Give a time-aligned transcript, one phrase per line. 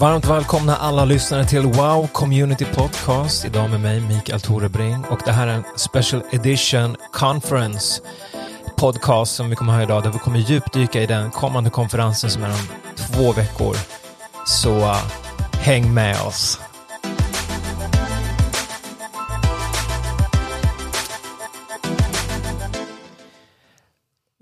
[0.00, 3.44] Varmt välkomna alla lyssnare till Wow Community Podcast.
[3.44, 8.02] Idag med mig Mikael Torebring och det här är en special edition conference
[8.76, 12.42] podcast som vi kommer ha idag där vi kommer djupdyka i den kommande konferensen som
[12.42, 13.76] är om två veckor.
[14.46, 14.96] Så uh,
[15.52, 16.60] häng med oss.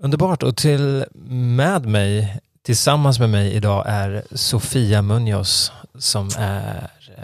[0.03, 7.23] Underbart och till med mig Tillsammans med mig idag är Sofia Munoz som är eh,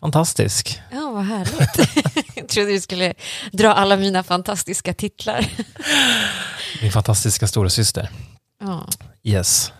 [0.00, 0.80] fantastisk.
[0.92, 2.36] Ja, vad härligt.
[2.36, 3.14] Jag trodde du skulle
[3.52, 5.46] dra alla mina fantastiska titlar.
[6.82, 8.10] Min fantastiska stora syster.
[8.60, 8.88] Ja.
[9.22, 9.72] Yes.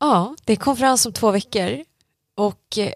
[0.00, 1.84] ja, det är konferens om två veckor.
[2.36, 2.92] Och eh,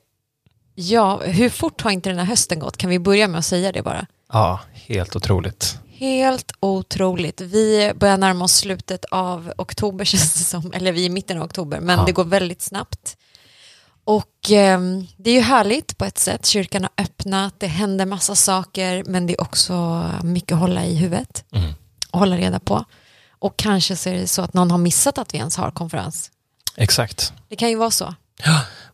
[0.74, 2.76] ja, hur fort har inte den här hösten gått?
[2.76, 4.06] Kan vi börja med att säga det bara?
[4.32, 5.78] Ja, helt otroligt.
[6.04, 7.40] Helt otroligt.
[7.40, 11.38] Vi börjar närma oss slutet av oktober känns det som, eller vi är i mitten
[11.38, 12.04] av oktober, men Ja.
[12.04, 13.16] det går väldigt snabbt.
[14.04, 14.80] Och eh,
[15.16, 19.26] det är ju härligt på ett sätt, kyrkan har öppnat, det händer massa saker, men
[19.26, 21.72] det är också mycket att hålla i huvudet Mm.
[22.10, 22.84] och hålla reda på.
[23.38, 26.30] Och kanske så är det så att någon har missat att vi ens har konferens.
[26.76, 27.32] Exakt.
[27.48, 28.14] Det kan ju vara så.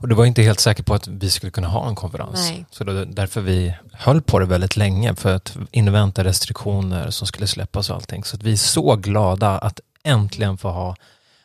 [0.01, 2.35] Och det var inte helt säker på att vi skulle kunna ha en konferens.
[2.35, 2.67] Nej.
[2.71, 7.47] Så var därför vi höll på det väldigt länge för att invänta restriktioner som skulle
[7.47, 8.25] släppas och allting.
[8.25, 10.97] Så att vi är så glada att äntligen få ha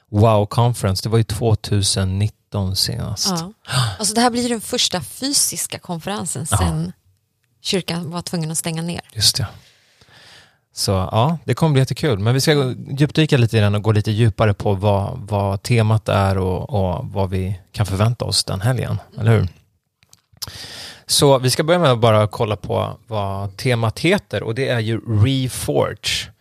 [0.09, 1.03] Wow Conference.
[1.03, 3.27] Det var ju 2019 senast.
[3.27, 3.53] Ja.
[3.99, 6.57] Alltså det här blir den första fysiska konferensen Ja.
[6.57, 6.91] sen
[7.61, 9.01] kyrkan var tvungen att stänga ner.
[9.13, 9.47] Just det.
[10.77, 12.19] Så ja, det kommer bli jättekul.
[12.19, 16.09] Men vi ska djupdyka lite i den och gå lite djupare på vad, vad temat
[16.09, 18.97] är och, och vad vi kan förvänta oss den helgen.
[19.19, 19.47] Eller hur?
[21.05, 24.79] Så vi ska börja med att bara kolla på vad temat heter och det är
[24.79, 26.31] ju Reforge.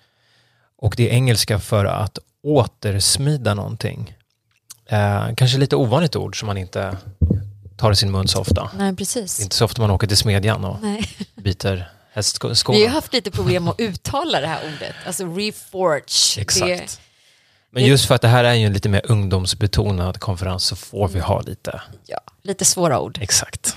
[0.78, 4.16] Och det är engelska för att återsmida någonting.
[4.86, 6.96] Eh, kanske lite ovanligt ord som man inte
[7.76, 8.70] tar i sin mun så ofta.
[8.78, 9.38] Nej, Det precis.
[9.38, 11.08] är inte så ofta man åker till smedjan och Nej.
[11.34, 12.78] byter hästskorna.
[12.78, 16.40] Vi har haft lite problem att uttala det här ordet, alltså reforge.
[16.40, 16.60] Exakt.
[16.60, 16.98] Det,
[17.70, 21.08] Men just för att det här är ju en lite mer ungdomsbetonad konferens så får
[21.08, 21.80] vi ha lite.
[22.06, 23.18] ja, lite svåra ord.
[23.22, 23.76] Exakt.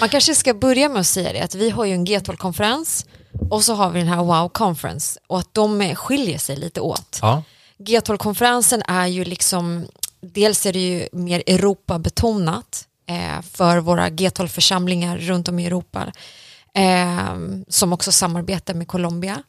[0.00, 3.06] Man kanske ska börja med att säga det, att vi har ju en G12-konferens
[3.50, 7.18] och så har vi den här Wow Conference och att de skiljer sig lite åt.
[7.22, 7.42] Ja,
[7.78, 9.86] G12-konferensen är ju liksom,
[10.20, 16.12] dels är det ju mer Europa-betonat eh, för våra G12-församlingar runt om i Europa
[16.74, 17.36] eh,
[17.68, 19.42] som också samarbetar med Colombia.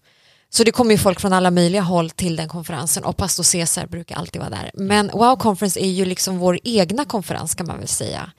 [0.49, 3.87] Så det kommer ju folk från alla möjliga håll till den konferensen och pastor Cesar
[3.87, 4.71] brukar alltid vara där.
[4.73, 8.31] Men Wow Conference är ju liksom vår egna konferens kan man väl säga.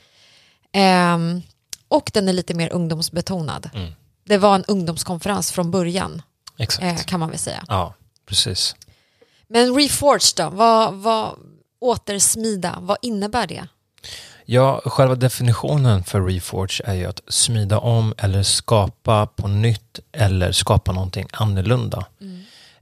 [0.72, 1.42] Ehm,
[1.88, 3.70] och den är lite mer ungdomsbetonad.
[3.74, 3.92] Mm.
[4.24, 6.22] Det var en ungdomskonferens från början
[6.80, 7.64] eh, kan man väl säga.
[7.68, 7.94] Ja,
[8.26, 8.74] precis.
[9.48, 11.38] Men reforge då, vad, vad,
[11.78, 13.68] återsmida, vad innebär det?
[14.48, 20.52] Ja, själva definitionen för Reforge är ju att smida om eller skapa på nytt eller
[20.52, 22.06] skapa någonting annorlunda.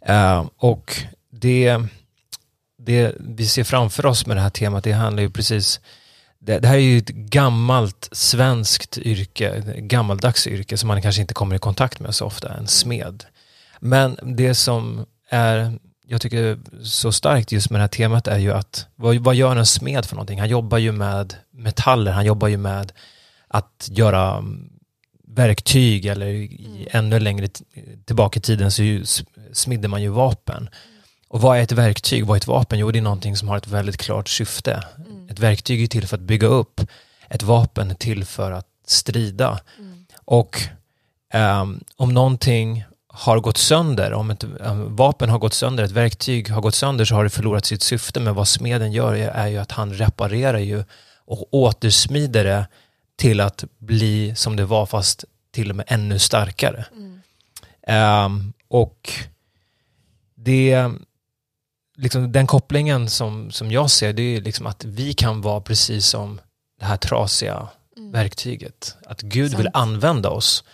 [0.01, 0.97] Eh, och
[1.31, 1.79] det,
[2.79, 5.81] det vi ser framför oss med det här temat, det handlar ju precis
[6.39, 11.35] det, det här är ju ett gammalt svenskt yrke, gammaldags yrke som man kanske inte
[11.35, 13.25] kommer i kontakt med så ofta, en smed.
[13.81, 18.53] Men det som är, jag tycker så starkt just med det här temat är ju
[18.53, 20.41] att vad, vad gör en smed för någonting?
[20.41, 22.93] Han jobbar ju med metaller, han jobbar ju med
[23.49, 24.71] att göra mm,
[25.29, 27.49] verktyg eller i ännu längre
[28.05, 29.05] tillbaka i tiden så ju,
[29.53, 30.69] smidde man ju vapen.
[31.29, 32.27] Och vad är ett verktyg?
[32.27, 32.79] Vad är ett vapen?
[32.79, 34.83] Jo, det är någonting som har ett väldigt klart syfte.
[35.31, 36.81] Ett verktyg är till för att bygga upp.
[37.29, 39.61] Ett vapen är till för att strida.
[40.25, 40.61] Och
[41.33, 42.85] ehm, om någonting
[43.17, 47.05] har gått sönder, om ett um, vapen har gått sönder, ett verktyg har gått sönder
[47.05, 48.21] så har det förlorat sitt syfte.
[48.21, 50.85] Men vad smeden gör är, är ju att han reparerar ju
[51.27, 52.67] och återsmider det
[53.17, 56.85] till att bli som det var fast till och med ännu starkare.
[57.87, 59.13] Ehm, och
[60.35, 60.91] det,
[61.97, 66.07] liksom den kopplingen som, som jag ser det är liksom att vi kan vara precis
[66.07, 66.41] som
[66.81, 68.97] det här trasiga verktyget.
[69.07, 69.77] Att Gud vill Sant.
[69.77, 70.65] använda oss.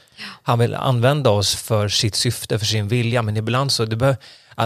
[0.43, 4.17] Han vill använda oss för sitt syfte, för sin vilja, men ibland så det bör,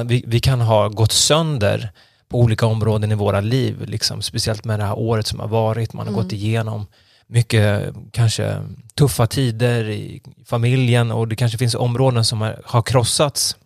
[0.04, 1.92] vi, vi kan ha gått sönder
[2.28, 5.92] på olika områden i våra liv, liksom, speciellt med det här året som har varit.
[5.92, 6.86] Man har gått igenom
[7.26, 8.62] mycket kanske
[8.94, 13.56] tuffa tider i familjen och det kanske finns områden som har, har krossats.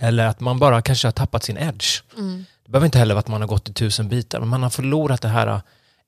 [0.00, 2.02] Eller att man bara kanske har tappat sin edge.
[2.18, 2.44] Mm.
[2.64, 4.70] Det behöver inte heller vara att man har gått i tusen bitar, men man har
[4.70, 5.60] förlorat det här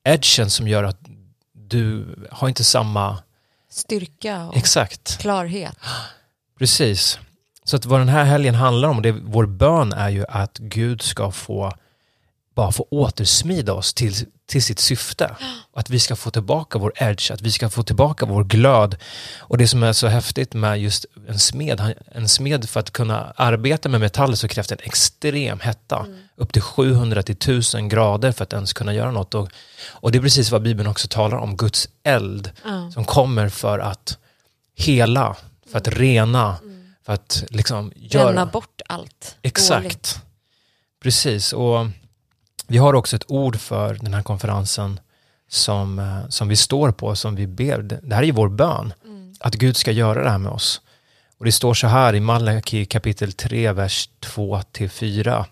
[0.04, 0.98] edgen som gör att
[1.52, 3.18] du har inte samma...
[3.70, 5.76] Styrka och Exakt, klarhet.
[6.58, 7.18] precis.
[7.64, 11.02] Så att vad den här helgen handlar om, det, vår bön är ju att Gud
[11.02, 11.72] ska få
[12.54, 14.14] bara få återsmida oss till,
[14.46, 15.36] till sitt syfte.
[15.76, 18.96] Att vi ska få tillbaka vår edge, att vi ska få tillbaka vår glöd.
[19.38, 23.32] Och det som är så häftigt med just en smed, en smed för att kunna
[23.36, 26.06] arbeta med metaller så krävs det en extrem hetta.
[26.36, 29.34] Upp till 700 till 1000 grader för att ens kunna göra något.
[29.34, 29.48] Och,
[29.90, 32.90] och det är precis vad Bibeln också talar om, Guds eld Ja.
[32.94, 34.18] som kommer för att
[34.76, 35.36] hela,
[35.72, 36.56] för att rena,
[37.06, 38.24] för att liksom göra...
[38.24, 39.82] Bränna bort allt Exakt.
[39.82, 40.18] dåligt.
[41.02, 41.52] Precis.
[41.52, 41.86] Och
[42.66, 45.00] vi har också ett ord för den här konferensen
[45.48, 47.78] som, eh, som vi står på, som vi ber.
[47.78, 48.92] Det här är ju vår bön,
[49.40, 50.80] att Gud ska göra det här med oss.
[51.38, 55.44] Och det står så här i Malaki kapitel 3, vers 2-4.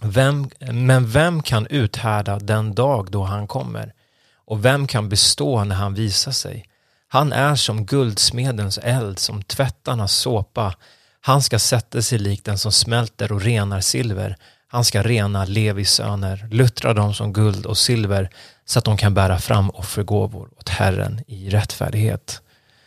[0.00, 3.94] Vem, men vem kan uthärda den dag då han kommer?
[4.34, 6.68] Och vem kan bestå när han visar sig?
[7.14, 10.74] Han är som guldsmedens eld, som tvättarnas såpa.
[11.20, 14.36] Han ska sätta sig lik den som smälter och renar silver.
[14.66, 18.30] Han ska rena Levis söner, luttra dem som guld och silver
[18.64, 22.42] så att de kan bära fram offergåvor åt Herren i rättfärdighet.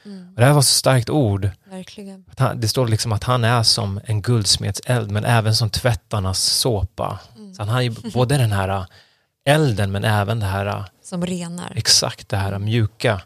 [0.06, 1.50] Och det här var så starkt ord.
[1.70, 2.26] Verkligen.
[2.56, 7.20] Det står liksom att han är som en guldsmeds eld men även som tvättarnas såpa.
[7.56, 8.86] Så han har ju både den här
[9.46, 11.74] elden men även det här Som renar.
[11.76, 13.22] exakt det här mjuka.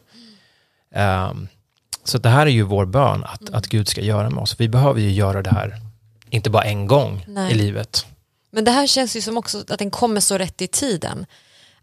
[0.95, 1.47] Ehm,
[2.03, 4.55] så det här är ju vår bön att, att Gud ska göra med oss.
[4.59, 5.75] Vi behöver ju göra det här,
[6.29, 7.51] inte bara en gång Nej.
[7.51, 8.05] i livet.
[8.51, 11.25] Men det här känns ju som också att den kommer så rätt i tiden.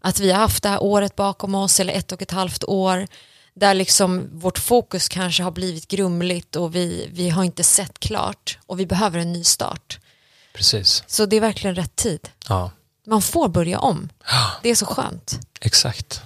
[0.01, 3.07] Att vi har haft det här året bakom oss eller ett och ett halvt år
[3.53, 8.57] där liksom vårt fokus kanske har blivit grumligt och vi, vi har inte sett klart
[8.65, 9.99] och vi behöver en ny start.
[10.53, 11.03] Precis.
[11.07, 12.29] Så det är verkligen rätt tid.
[12.47, 12.71] Ja,
[13.07, 14.09] Man får börja om.
[14.63, 15.39] Det är så skönt.
[15.61, 16.21] exakt.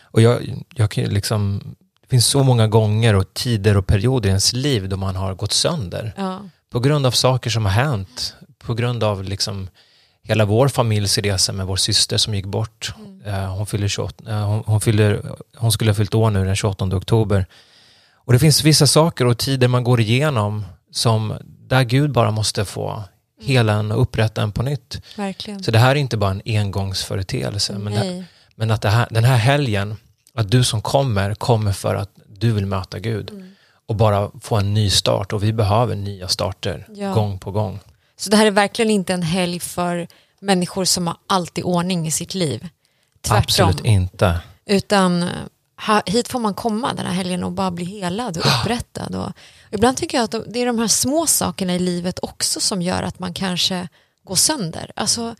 [0.00, 1.74] Och jag, jag kan ju liksom,
[2.06, 5.34] det finns så många gånger och tider och perioder i ens liv då man har
[5.34, 6.12] gått sönder.
[6.16, 6.40] Ja.
[6.70, 8.34] På grund av saker som har hänt.
[8.58, 9.68] På grund av liksom
[10.22, 12.94] hela vår familjs resa med vår syster som gick bort.
[13.26, 15.22] Eh, hon, fyller 28, eh, hon, hon, fyller,
[15.56, 17.46] hon skulle ha fyllt år nu den 28 oktober.
[18.14, 22.64] Och det finns vissa saker och tider man går igenom som där Gud bara måste
[22.64, 23.02] få
[23.40, 25.00] hela en och upprätta en på nytt.
[25.16, 25.62] Verkligen.
[25.62, 27.78] Så det här är inte bara en engångsföreteelse.
[27.78, 28.24] Men, det,
[28.54, 29.96] men att det här, den här helgen,
[30.36, 33.30] att du som kommer, kommer för att du vill möta Gud.
[33.30, 33.50] Mm.
[33.86, 35.32] Och bara få en ny start.
[35.32, 37.12] Och vi behöver nya starter Ja.
[37.12, 37.80] gång på gång.
[38.16, 40.08] Så det här är verkligen inte en helg för
[40.40, 42.68] människor som har allt i ordning i sitt liv.
[43.20, 43.38] Tvärtom.
[43.68, 44.40] Absolut inte.
[44.66, 45.28] Utan
[46.06, 49.14] hit får man komma den här helgen och bara bli helad och upprättad.
[49.14, 49.32] Och,
[49.70, 52.82] ibland tycker jag att de- det är de här små sakerna i livet också som
[52.82, 53.88] gör att man kanske
[54.24, 54.90] går sönder.
[54.96, 55.34] Alltså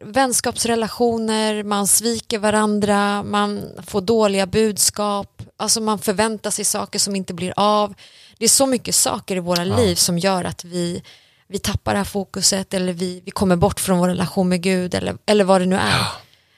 [0.00, 7.34] vänskapsrelationer, man sviker varandra, man får dåliga budskap, alltså man förväntar sig saker som inte
[7.34, 7.94] blir av.
[8.38, 11.02] Det är så mycket saker i våra liv som gör att vi,
[11.48, 14.94] vi tappar det här fokuset eller vi, vi kommer bort från vår relation med Gud
[14.94, 16.06] eller, eller vad det nu är.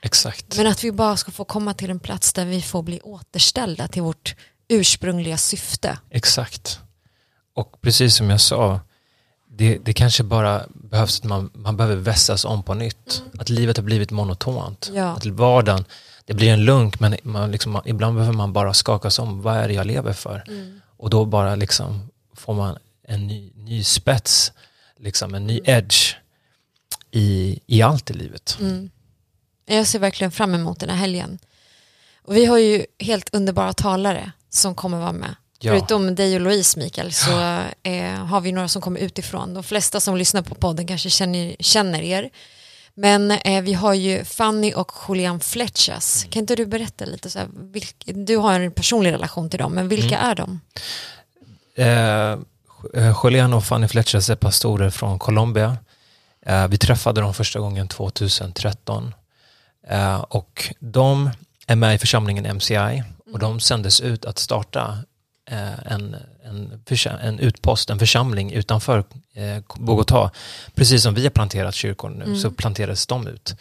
[0.03, 0.57] Exakt.
[0.57, 3.89] Men att vi bara ska få komma till en plats där vi får bli återställda
[3.89, 4.35] till vårt
[4.69, 5.99] ursprungliga syfte.
[6.11, 6.81] Exakt.
[7.55, 8.81] Och precis som jag sa,
[9.57, 13.23] det, det kanske bara behövs att man, man behöver vässas om på nytt.
[13.39, 14.91] Att livet har blivit monotont.
[14.95, 15.09] Ja.
[15.09, 15.85] Att vardagen,
[16.25, 19.43] det blir en lunk men man liksom, man, ibland behöver man bara skakas om.
[19.43, 20.45] Vad är det jag lever för?
[20.97, 22.79] Och då bara liksom får man
[23.09, 24.53] en ny, ny spets,
[24.97, 26.17] liksom en ny edge
[27.11, 28.59] i, i allt i livet.
[29.67, 31.39] Jag ser verkligen fram emot den här helgen.
[32.23, 35.35] Och vi har ju helt underbara talare som kommer vara med.
[35.65, 35.73] Ja.
[35.73, 37.31] Förutom dig och Louise Mikael så
[37.83, 39.55] eh, har vi några som kommer utifrån.
[39.55, 42.31] De flesta som lyssnar på podden kanske känner, känner er.
[42.95, 46.27] Men eh, vi har ju Fanny och Julian Fletchas.
[46.31, 47.31] Kan inte du berätta lite?
[47.31, 50.61] Så här, vilk, du har en personlig relation till dem, men vilka är de?
[51.77, 52.39] Eh,
[53.25, 55.77] Julian och Fanny Fletcher är pastorer från Colombia.
[56.47, 59.15] Eh, vi träffade dem första gången 2013.
[59.89, 61.31] Eh, och de
[61.67, 63.03] är med i församlingen MCI
[63.33, 64.97] och de sändes ut att starta eh,
[65.47, 68.99] en, en, försa- en utpost, en församling utanför
[69.35, 70.31] eh, Bogotá.
[70.75, 73.55] Precis som vi har planterat kyrkor nu så planterades de ut.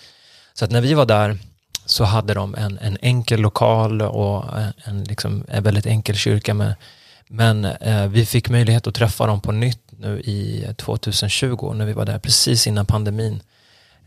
[0.54, 1.38] Så att när vi var där
[1.86, 6.54] så hade de en, en enkel lokal och en, en, liksom, en väldigt enkel kyrka
[6.54, 6.76] med
[7.28, 11.94] men eh, vi fick möjlighet att träffa dem på nytt nu i 2020 när vi
[11.94, 13.42] var där precis innan pandemin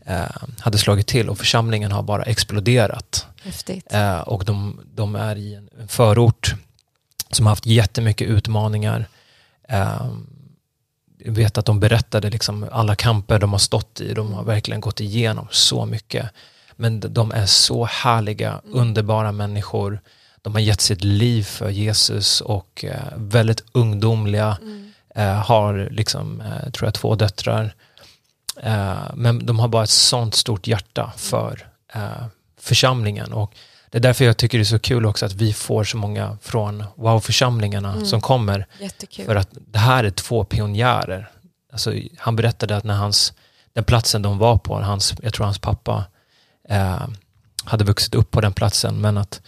[0.05, 0.21] eh,
[0.59, 3.25] hade slagit till och församlingen har bara exploderat.
[3.43, 3.93] Häftigt.
[3.93, 6.55] Eh, och de, de är i en en förort
[7.31, 9.05] som har haft jättemycket utmaningar.
[9.69, 10.07] Eh,
[11.19, 14.13] jag vet att de berättade liksom alla kamper de har stått i.
[14.13, 16.29] De har verkligen gått igenom så mycket.
[16.75, 19.99] Men de- är så härliga, underbara människor.
[20.41, 24.57] De har gett sitt liv för Jesus och eh, väldigt ungdomliga.
[25.15, 27.73] Eh, har liksom, eh, tror jag, två döttrar.
[29.13, 31.67] Men de har bara ett sånt stort hjärta för
[32.59, 33.33] församlingen.
[33.33, 33.53] Och
[33.97, 36.37] det är därför jag tycker det är så kul också att vi får så många
[36.41, 38.05] från wow-församlingarna Mm.
[38.05, 38.67] som kommer.
[38.79, 39.25] Jättekul.
[39.25, 41.29] För att det här är två pionjärer.
[41.71, 43.33] Alltså, han berättade att när hans,
[43.73, 46.05] den platsen de var på, hans, jag tror hans pappa
[46.69, 47.07] eh,
[47.65, 49.41] hade vuxit upp på den platsen, men att,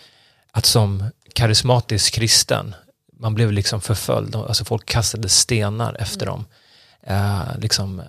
[0.52, 1.04] att som
[1.36, 2.76] karismatisk kristen,
[3.20, 4.36] man blev liksom förföljd.
[4.36, 6.46] Alltså folk kastade stenar efter dem.
[7.04, 8.02] Eh, liksom,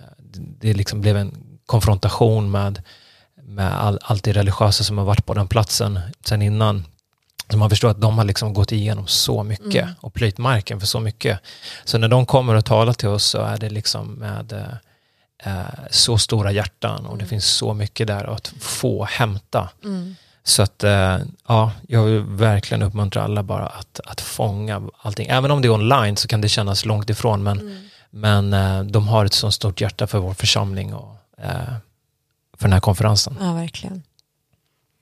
[0.59, 2.81] det liksom blev en konfrontation med,
[3.51, 6.85] med all, allt det religiösa som har varit på den platsen sen innan.
[7.49, 9.95] Så man förstår att de har liksom gått igenom så mycket Mm.
[9.99, 11.39] och plöjt marken för så mycket.
[11.85, 15.65] Så när de kommer och talar till oss så är det liksom med eh, eh,
[15.91, 17.29] så stora hjärtan och det Mm.
[17.29, 19.69] finns så mycket där att få hämta.
[19.83, 20.15] Mm.
[20.43, 21.17] Så att eh,
[21.47, 25.27] ja, jag vill verkligen uppmuntra alla bara att, att fånga allting.
[25.27, 27.77] Även om det är online så kan det kännas långt ifrån men, Mm.
[28.09, 31.73] men eh, de har ett så stort hjärta för vår församling och eh,
[32.61, 33.37] för den här konferensen.
[33.41, 34.03] Ja, verkligen.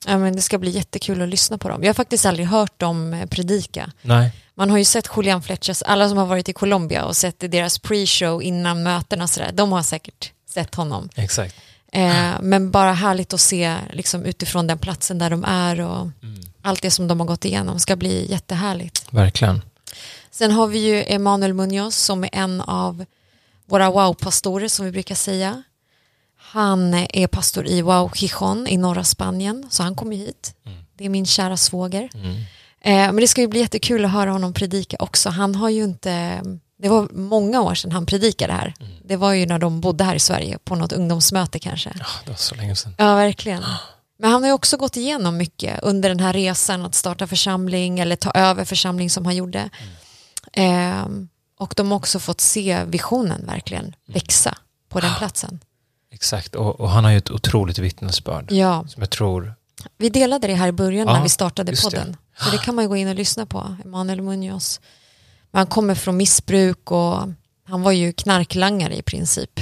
[0.08, 1.84] Ja, men det ska bli jättekul att lyssna på dem.
[1.84, 3.92] Jag har faktiskt aldrig hört dem eh, predika.
[4.01, 7.39] Nej, Man har ju sett Julian Fletchers, alla som har varit i Colombia och sett
[7.51, 11.10] deras pre-show innan mötena, och sådär, de har säkert sett honom.
[11.16, 11.56] exakt.
[11.92, 16.39] Eh, men bara härligt att se liksom, utifrån den platsen där de är och Mm.
[16.62, 19.06] allt det som de har gått igenom ska bli jättehärligt.
[19.10, 19.62] Verkligen.
[20.32, 23.06] Sen har vi ju Emanuel Munoz som är en av
[23.66, 25.63] våra wow-pastorer som vi brukar säga.
[26.51, 30.53] Han är pastor i Wow Gijon i norra Spanien, så han kommer hit.
[30.65, 30.77] Mm.
[30.98, 32.10] Det är min kära svåger.
[32.13, 32.36] Mm.
[32.82, 35.29] Eh, men det ska ju bli jättekul att höra honom predika också.
[35.29, 36.41] Han har ju inte,
[36.82, 38.74] det var många år sedan han predikade här.
[38.79, 38.94] Mm.
[39.03, 41.91] Det var ju när de bodde här i Sverige på något ungdomsmöte kanske.
[42.00, 42.96] Ja, det var så länge sedan.
[42.98, 43.63] Ja, verkligen.
[44.20, 48.00] Men han har ju också gått igenom mycket under den här resan att starta församling
[48.00, 49.70] eller ta över församling som han gjorde.
[50.53, 51.29] Ehm,
[51.60, 54.58] och de har också fått se visionen verkligen växa
[54.89, 55.60] på den platsen.
[56.12, 59.54] Exakt, och, och han har ju ett otroligt vittnesbörd Ja, som jag tror,
[59.98, 61.98] vi delade det här i början Ja, när vi startade just det.
[61.98, 62.18] podden.
[62.39, 64.80] Så det kan man ju gå in och lyssna på, Emanuel Munoz.
[65.51, 67.18] Men han kommer från missbruk och
[67.63, 69.60] han var ju knarklangare i princip.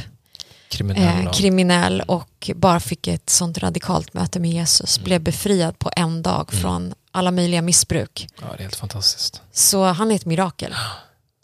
[0.70, 1.26] kriminell.
[1.26, 5.00] eh, kriminell och bara fick ett sånt radikalt möte med Jesus.
[5.00, 6.62] Blev befriad på en dag Mm.
[6.62, 8.28] från alla möjliga missbruk.
[8.42, 9.42] ja, det är helt fantastiskt.
[9.52, 10.72] Så han är ett mirakel.
[10.74, 10.78] Så,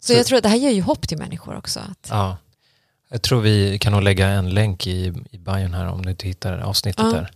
[0.06, 1.80] Så- jag tror att det här ger ju hopp till människor också.
[1.80, 2.36] Att, Ja.
[3.14, 6.26] Jag tror vi kan nog lägga en länk i, i bion här om du inte
[6.28, 7.12] hittar avsnittet Ja.
[7.12, 7.30] där.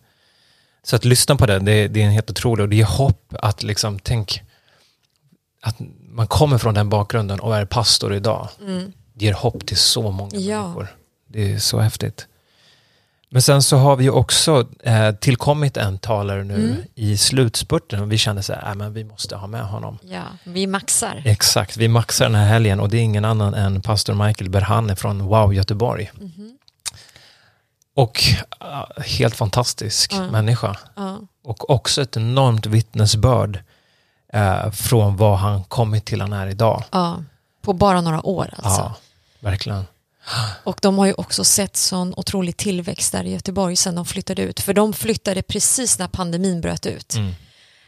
[0.83, 3.35] Så att lyssna på det, det, det är en helt otrolig och det ger hopp
[3.39, 4.43] att liksom, tänk
[5.63, 5.77] att
[6.09, 8.49] man kommer från den bakgrunden och är pastor idag.
[8.61, 10.63] mm, Det ger hopp till så många Ja.
[10.63, 10.97] människor.
[11.27, 12.27] Det är så häftigt.
[13.31, 16.83] Men sen så har vi ju också eh, tillkommit en talare nu Mm.
[16.95, 19.99] i slutspurten och vi kände så här, äh, men vi måste ha med honom.
[20.03, 21.23] ja, vi maxar.
[21.25, 24.97] Exakt, vi maxar den här helgen och det är ingen annan än pastor Michael Berhane
[24.97, 26.11] från Wow Göteborg.
[26.21, 26.59] Mhm.
[27.95, 28.21] Och
[28.63, 30.31] uh, helt fantastisk Ja.
[30.31, 30.77] människa.
[31.45, 33.63] Och också ett enormt vittnesbörd
[34.33, 36.85] eh, från vad han kommit till han är idag.
[36.91, 37.23] ja,
[37.63, 38.81] på bara några år alltså.
[38.81, 38.95] Ja,
[39.41, 39.85] verkligen.
[40.65, 44.43] Och de har ju också sett sån otrolig tillväxt där i Göteborg sedan de flyttade
[44.43, 44.61] ut.
[44.61, 47.15] För de flyttade precis när pandemin bröt ut.
[47.15, 47.35] Mm.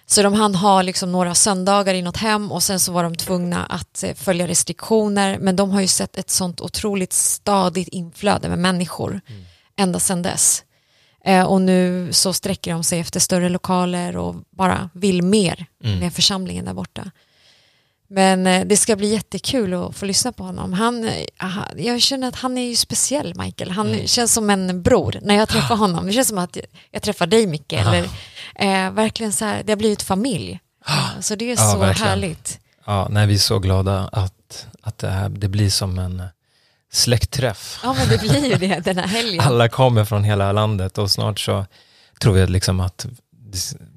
[0.06, 3.16] Så de hann ha liksom några söndagar i något hem och sen så var de
[3.16, 5.38] tvungna att eh, följa restriktioner.
[5.38, 9.44] Men de har ju sett ett sånt otroligt stadigt inflöde med människor Mm.
[9.76, 10.62] ända sedan dess.
[11.24, 15.98] Eh, och nu så sträcker de sig efter större lokaler och bara vill mer Mm.
[15.98, 17.10] med församlingen där borta.
[18.12, 20.72] Men eh, det ska bli jättekul att få lyssna på honom.
[20.72, 23.70] Han, eh, aha, jag känner att han är ju speciell, Michael.
[23.70, 24.06] Han Mm.
[24.06, 26.06] känns som en bror när jag träffar honom.
[26.06, 26.56] Det känns som att
[26.90, 27.72] jag träffar dig, Micke.
[27.72, 27.76] Ah.
[27.76, 28.04] Eller,
[28.54, 30.60] eh, verkligen så här, det har blivit familj.
[30.88, 32.08] Eh, Så det är Ja, så verkligen.
[32.08, 32.58] härligt.
[32.86, 36.22] Ja, nej, vi är så glada att, att det, här, det blir som en
[36.92, 37.80] släktträff.
[37.82, 39.40] Ja, men det blir ju det den här helgen.
[39.46, 41.66] Alla kommer från hela landet och snart så
[42.20, 43.06] tror vi liksom att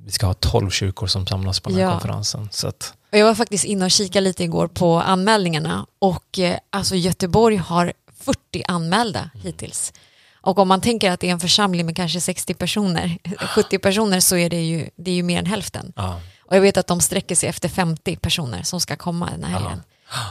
[0.05, 1.91] vi ska ha tolv kyrkor som samlas på den här Ja.
[1.91, 2.49] konferensen.
[2.51, 6.95] Så att, jag var faktiskt inne och kikade lite igår på anmälningarna och eh, alltså
[6.95, 9.93] Göteborg har 40 anmälda hittills.
[10.41, 13.17] Och om man tänker att det är en församling med kanske 60 personer,
[13.55, 15.93] 70 personer så är det ju, det är ju mer än hälften.
[15.95, 19.43] ja, Och jag vet att de sträcker sig efter 50 personer som ska komma den
[19.43, 19.59] här Ja.
[19.59, 19.83] helgen.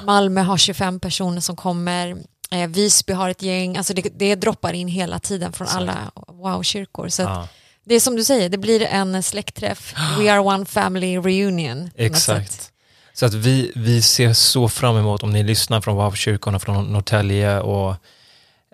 [0.04, 2.16] Malmö har 25 personer som kommer,
[2.50, 5.80] eh, Visby har ett gäng, alltså det, det droppar in hela tiden från Exakt.
[5.82, 5.96] alla
[6.28, 7.08] wow-kyrkor.
[7.08, 7.48] Så att
[7.84, 11.90] det är som du säger, det blir en släktträff, we are one family reunion.
[11.96, 12.68] exakt.
[13.14, 17.60] Så att vi, vi ser så fram emot om ni lyssnar från WAV-kyrkorna från Norrtälje
[17.60, 17.94] och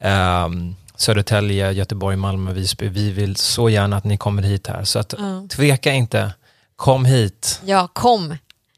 [0.00, 2.88] ehm, Södertälje, Göteborg, Malmö, Visby.
[2.88, 4.84] Vi vill så gärna att ni kommer hit här.
[4.84, 5.46] Så att Ja.
[5.50, 6.32] tveka inte,
[6.76, 7.60] kom hit.
[7.64, 8.36] Ja, kom.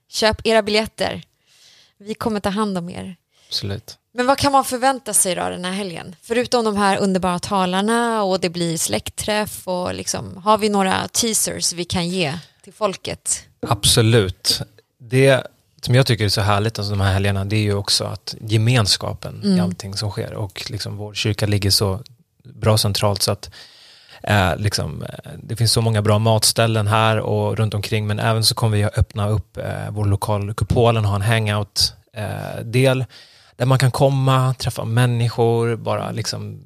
[0.09, 1.23] Köp era biljetter.
[1.99, 3.17] Vi kommer ta hand om er.
[3.49, 3.99] Absolut.
[4.13, 6.17] Men vad kan man förvänta sig då den här helgen?
[6.23, 11.73] Förutom de här underbara talarna och det blir släktträff och liksom, har vi några teasers
[11.73, 13.43] vi kan ge till folket?
[13.67, 14.61] Absolut.
[14.99, 15.47] Det
[15.83, 18.35] som jag tycker är så härligt alltså de här helgerna det är ju också att
[18.41, 19.57] gemenskapen Mm.
[19.57, 22.01] i allting som sker och liksom vår kyrka ligger så
[22.45, 23.51] bra centralt så att
[24.23, 28.45] eh, liksom, eh, det finns så många bra matställen här och runt omkring men även
[28.45, 32.61] så kommer vi att öppna upp eh, vår lokal Kupolen och ha en hangout eh,
[32.65, 33.05] del
[33.61, 36.65] där man kan komma, träffa människor, bara liksom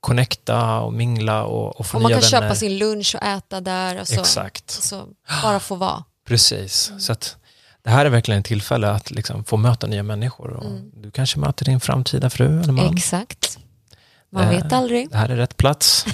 [0.00, 2.46] connecta och mingla och, och få Och man nya kan vänner.
[2.48, 4.70] köpa sin lunch och äta där och så, Exakt.
[4.70, 5.06] så
[5.42, 6.04] bara få vara.
[6.26, 7.36] Precis, så att
[7.84, 10.50] det här är verkligen ett tillfälle att liksom få möta nya människor.
[10.50, 12.94] Och Du kanske möter din framtida fru eller man.
[12.96, 13.58] Exakt.
[14.32, 15.10] Man Eh, vet aldrig.
[15.10, 16.06] Det här är rätt plats.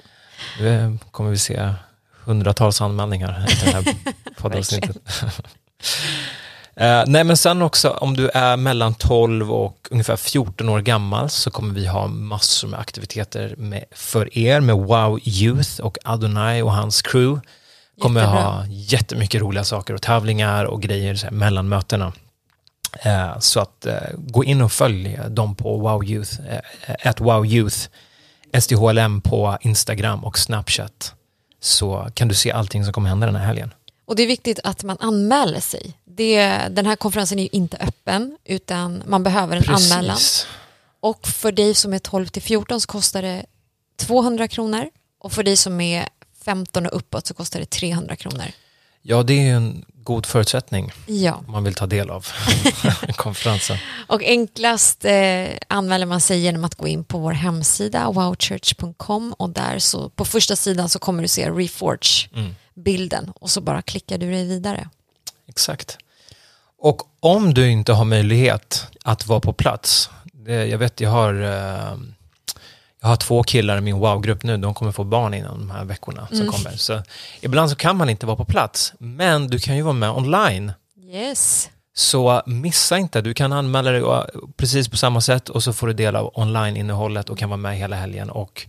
[0.60, 1.74] nu kommer vi se
[2.24, 3.94] hundratals anmälningar efter det här
[4.36, 4.96] poddavsnittet.
[6.76, 11.30] Eh, nej men sen också om du är mellan 12 och ungefär 14 år gammal
[11.30, 16.62] så kommer vi ha massor med aktiviteter med, för er med Wow Youth och Adonai
[16.62, 17.40] och hans crew.
[18.00, 18.42] Kommer Jättebra.
[18.42, 22.12] ha jättemycket roliga saker och tävlingar och grejer så här, mellan mötena.
[23.00, 26.32] Eh, så att eh, gå in och följ dem på Wow Youth,
[27.04, 27.76] at Wow Youth,
[28.60, 31.14] SDHLM på Instagram och Snapchat.
[31.60, 33.74] Så kan du se allting som kommer hända den här helgen.
[34.04, 35.92] Och det är viktigt att man anmäler sig.
[36.04, 40.18] Det, den här konferensen är ju inte öppen utan man behöver en anmälan.
[41.00, 43.46] Och för dig som är 12 till 14 så kostar det
[43.96, 46.08] 200 kronor och för dig som är
[46.44, 48.44] 15 och uppåt så kostar det 300 kronor.
[49.02, 52.26] Ja, det är ju en god förutsättning Ja, om man vill ta del av
[53.16, 53.76] konferensen.
[54.06, 59.50] och enklast eh, anmäler man sig genom att gå in på vår hemsida wowchurch.com och
[59.50, 61.50] där så på första sidan så kommer du se
[62.74, 64.88] Reforge-bilden och så bara klickar du dig vidare.
[65.48, 65.98] Exakt.
[66.78, 71.34] Och om du inte har möjlighet att vara på plats, det, jag vet jag har,
[71.34, 71.98] eh,
[73.00, 75.84] jag har två killar i min wow-grupp nu, de kommer få barn innan de här
[75.84, 76.76] veckorna som kommer.
[76.76, 77.02] Så
[77.40, 80.72] ibland så kan man inte vara på plats, men du kan ju vara med online.
[81.12, 81.70] Yes.
[81.94, 84.02] Så missa inte, du kan anmäla dig
[84.56, 87.76] precis på samma sätt och så får du del av online-innehållet och kan vara med
[87.76, 88.30] hela helgen.
[88.30, 88.66] Och,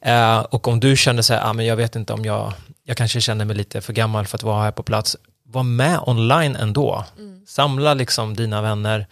[0.00, 2.52] eh, och om du känner så här, ah, men jag vet inte om jag,
[2.88, 6.00] jag kanske känner mig lite för gammal för att vara här på plats, var med
[6.06, 7.04] online ändå.
[7.46, 9.06] Samla liksom dina vänner,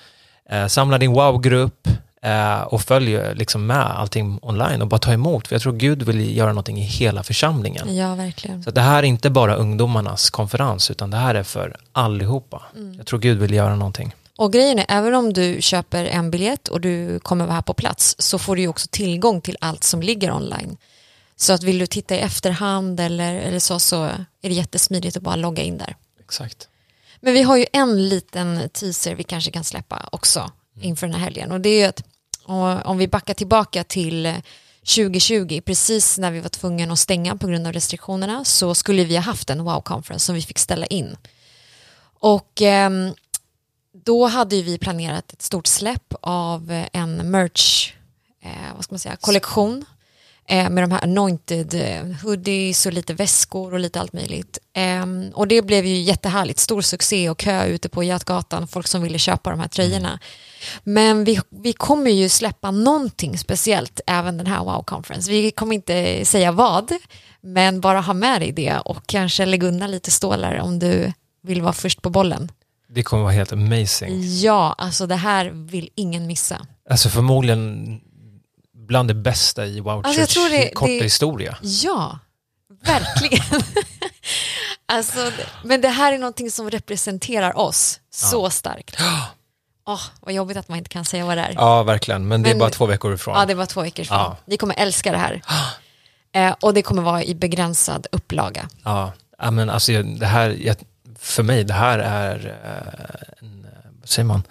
[0.51, 1.89] eh, samla din wow-grupp
[2.23, 5.49] eh, och följ liksom med allting online och bara ta emot.
[5.49, 7.97] För jag tror Gud vill göra någonting i hela församlingen.
[7.97, 8.62] Ja, verkligen.
[8.62, 12.62] Så det här är inte bara ungdomarnas konferens utan det här är för allihopa.
[12.97, 14.15] Jag tror Gud vill göra någonting.
[14.39, 17.75] Och grejen är, även om du köper en biljett och du kommer vara här på
[17.75, 20.77] plats så får du också tillgång till allt som ligger online.
[21.37, 25.22] Så att vill du titta i efterhand eller, eller så, så är det jättesmidigt att
[25.22, 25.96] bara logga in där.
[26.20, 26.68] Exakt.
[27.20, 31.25] Men vi har ju en liten teaser vi kanske kan släppa också inför den här
[31.25, 31.53] helgen.
[31.53, 32.03] Och det är ju att
[32.85, 34.35] om vi backar tillbaka till
[34.81, 39.16] 2020, precis när vi var tvungna att stänga på grund av restriktionerna, så skulle vi
[39.16, 41.16] ha haft en wow-conference som vi fick ställa in.
[42.18, 43.14] Och ehm,
[43.92, 47.92] då hade vi planerat ett stort släpp av en merch,
[48.42, 49.85] eh, vad ska man säga, kollektion
[50.49, 54.59] eh, med de här anointed eh, hoodies och lite väskor och lite allt möjligt.
[54.75, 59.03] Ehm, och det blev ju jättehärligt, stor succé och kö ute på Götgatan, folk som
[59.03, 60.21] ville köpa de här tröjorna.
[60.85, 65.31] Men vi, vi kommer ju släppa någonting speciellt även den här Wow Conference.
[65.31, 66.93] Vi kommer inte säga vad,
[67.41, 71.63] men bara ha med dig det och kanske lägga undan lite stålar om du vill
[71.63, 72.51] vara först på bollen.
[72.89, 74.23] Det kommer vara helt amazing.
[74.23, 76.67] Ja, alltså det här vill ingen missa.
[76.91, 78.01] Alltså förmodligen
[78.87, 81.57] bland det bästa i Wow Alltså, jag Church tror det- korta det- historia.
[81.62, 82.18] Ja,
[82.85, 83.62] verkligen.
[84.87, 85.33] alltså,
[85.64, 88.96] men det här är någonting som representerar oss så starkt.
[89.88, 91.53] Åh, vad jobbigt att man inte kan säga vad det är.
[91.53, 92.29] Ja, verkligen.
[92.29, 93.35] Men det är Men- bara två veckor ifrån.
[93.38, 94.16] Ja, det var två veckor sedan.
[94.18, 94.37] Ja.
[94.46, 95.42] Ni kommer älska det här.
[96.33, 98.68] Eh, och det kommer vara i begränsad upplaga.
[98.85, 100.77] Ja, ja men alltså det här, jag,
[101.18, 104.42] för mig, det här är eh, en, eh, vad säger man,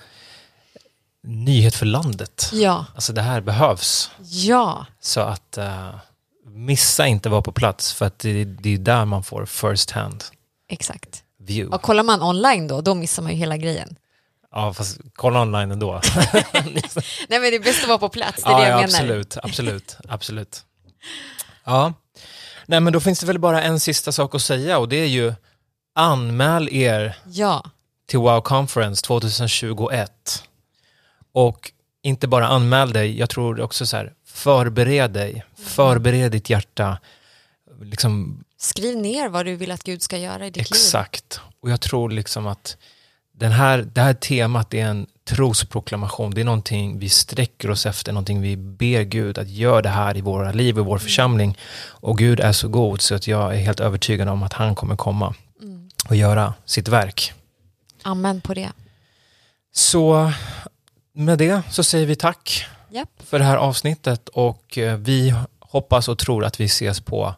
[1.26, 2.50] nyhet för landet.
[2.54, 4.12] Ja, Alltså det här behövs.
[4.20, 5.90] ja, Så att eh,
[6.48, 10.24] missa inte vara på plats för att det, det är där man får first hand
[10.70, 11.24] exakt.
[11.40, 11.76] view.
[11.76, 13.96] Och kollar man online då, då missar man ju hela grejen.
[14.52, 16.02] Ja, fast kolla online ändå.
[16.54, 16.84] Nej
[17.30, 19.00] men det är bäst att vara på plats, det är ja, det jag ja, menar.
[19.00, 20.64] absolut, absolut, absolut.
[21.64, 21.94] Ja,
[22.66, 25.08] nej men då finns det väl bara en sista sak att säga och det är
[25.08, 25.34] ju
[25.96, 27.64] anmäl er Ja,
[28.08, 30.44] till Wow Conference 2021.
[31.36, 31.71] Och
[32.04, 36.98] inte bara anmäl dig, jag tror också så här, förbered dig, förbered ditt hjärta.
[37.82, 40.65] Liksom, skriv ner vad du vill att Gud ska göra i ditt liv.
[40.69, 41.39] exakt.
[41.62, 42.78] Och jag tror liksom att
[43.34, 46.32] den här, det här temat är en trosproklamation.
[46.32, 50.17] Det är någonting vi sträcker oss efter, någonting vi ber Gud att göra det här
[50.17, 51.58] i våra liv, i vår församling.
[51.88, 54.95] Och Gud är så god så att jag är helt övertygad om att han kommer
[54.95, 55.36] komma
[56.10, 57.34] och göra sitt verk.
[58.04, 58.71] Amen på det.
[59.74, 60.32] Så
[61.15, 63.10] med det så säger vi tack Japp.
[63.28, 67.36] för det här avsnittet och eh, vi hoppas och tror att vi ses på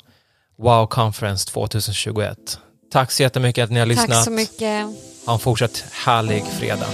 [0.58, 2.60] Wow Conference 2021.
[2.92, 4.10] Tack så jättemycket att ni har lyssnat.
[4.10, 4.86] Tack så mycket.
[5.26, 6.88] Ha en fortsatt härlig fredag.